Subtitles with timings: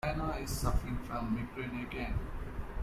[0.03, 2.15] Diana is suffering from migraine again.